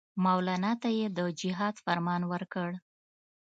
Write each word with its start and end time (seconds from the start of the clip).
مولنا 0.23 0.71
ته 0.81 0.89
یې 0.97 1.07
د 1.17 1.19
جهاد 1.39 1.75
فرمان 1.85 2.21
ورکړ. 2.31 2.69